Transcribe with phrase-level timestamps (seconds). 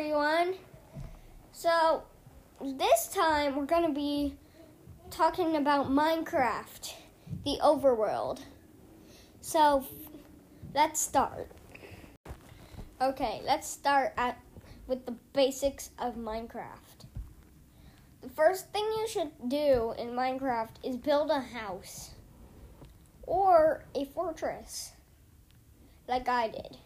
[0.00, 0.54] everyone.
[1.52, 2.04] So,
[2.58, 4.34] this time we're going to be
[5.10, 6.94] talking about Minecraft,
[7.44, 8.40] the overworld.
[9.42, 9.84] So,
[10.74, 11.50] let's start.
[13.02, 14.40] Okay, let's start at
[14.86, 17.04] with the basics of Minecraft.
[18.22, 22.12] The first thing you should do in Minecraft is build a house
[23.24, 24.92] or a fortress,
[26.08, 26.78] like I did.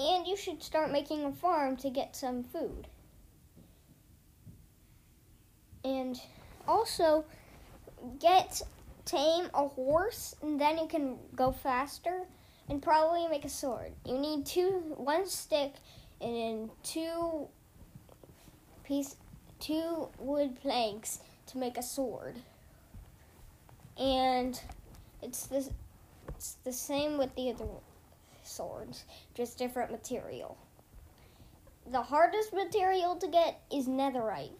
[0.00, 2.86] And you should start making a farm to get some food.
[5.84, 6.18] And
[6.66, 7.26] also
[8.18, 8.62] get
[9.04, 12.22] tame a horse and then you can go faster
[12.70, 13.92] and probably make a sword.
[14.06, 15.74] You need two one stick
[16.22, 17.48] and then two
[18.84, 19.16] piece
[19.58, 22.36] two wood planks to make a sword.
[23.98, 24.58] And
[25.20, 25.68] it's the
[26.36, 27.66] it's the same with the other
[28.50, 30.58] swords, just different material.
[31.90, 34.50] The hardest material to get is netherite.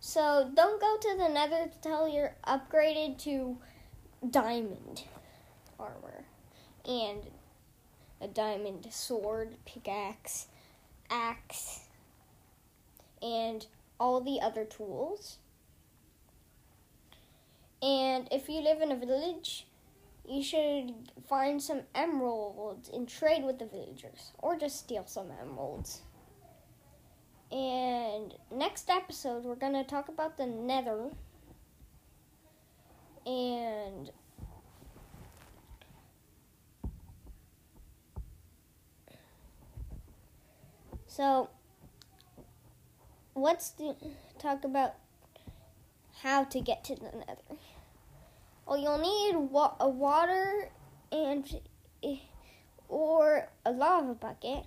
[0.00, 3.56] So don't go to the nether until you're upgraded to
[4.30, 5.04] diamond
[5.78, 6.24] armor
[6.84, 7.22] and
[8.20, 10.46] a diamond sword, pickaxe,
[11.10, 11.80] axe,
[13.22, 13.66] and
[13.98, 15.38] all the other tools.
[17.82, 19.66] And if you live in a village,
[20.28, 20.94] you should
[21.28, 26.00] find some emeralds and trade with the villagers, or just steal some emeralds.
[27.52, 31.10] And next episode, we're going to talk about the nether.
[33.26, 34.10] And
[41.06, 41.48] so
[43.36, 43.72] let's
[44.38, 44.94] talk about
[46.22, 47.58] how to get to the nether.
[48.66, 50.70] Well, you'll need wa- a water
[51.12, 51.60] and
[52.02, 52.16] eh,
[52.88, 54.64] or a lava bucket,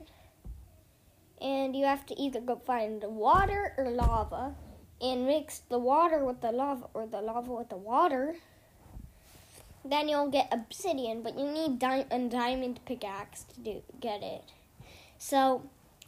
[1.41, 4.55] and you have to either go find water or lava,
[5.01, 8.35] and mix the water with the lava or the lava with the water.
[9.83, 14.43] Then you'll get obsidian, but you need di- a diamond pickaxe to do get it.
[15.17, 15.63] So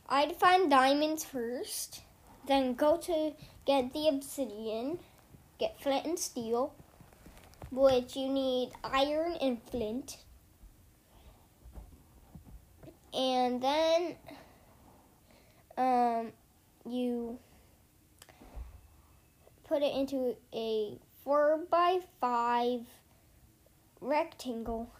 [0.07, 2.01] I'd find diamonds first,
[2.45, 3.33] then go to
[3.65, 4.99] get the obsidian,
[5.57, 6.73] get flint and steel
[7.71, 10.17] which you need iron and flint.
[13.13, 14.15] And then
[15.77, 16.31] um,
[16.87, 17.39] you
[19.65, 22.81] put it into a 4 by 5
[24.01, 24.91] rectangle.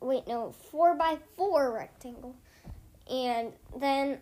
[0.00, 2.36] Wait, no, 4 by 4 rectangle.
[3.10, 4.18] And then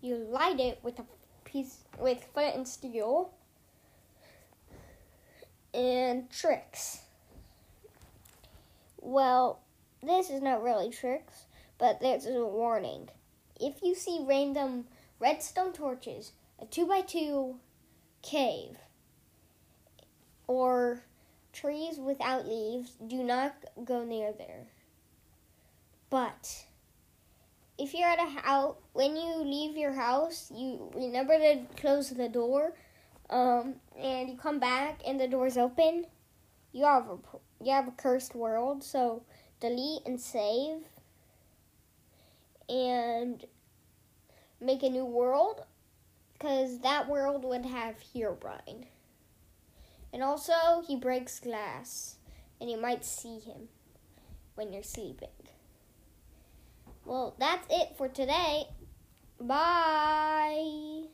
[0.00, 1.04] you light it with a
[1.50, 3.32] piece with flint and steel
[5.74, 7.00] and tricks.
[9.00, 9.60] Well,
[10.02, 11.44] this is not really tricks,
[11.78, 13.08] but there's a warning.
[13.60, 14.86] If you see random
[15.18, 17.56] redstone torches, a 2x2
[18.22, 18.76] cave,
[20.46, 21.02] or
[21.52, 24.66] trees without leaves, do not go near there.
[26.08, 26.64] But
[27.80, 32.28] if you're at a house, when you leave your house, you remember to close the
[32.28, 32.74] door,
[33.30, 36.04] um, and you come back and the door's open.
[36.72, 37.16] You have a
[37.64, 39.22] you have a cursed world, so
[39.60, 40.82] delete and save,
[42.68, 43.44] and
[44.60, 45.62] make a new world,
[46.34, 48.86] because that world would have Herobrine.
[50.12, 52.16] And also, he breaks glass,
[52.60, 53.68] and you might see him
[54.54, 55.28] when you're sleeping.
[57.04, 58.64] Well, that's it for today.
[59.40, 61.04] Bye.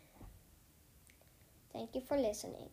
[1.72, 2.70] Thank you for listening.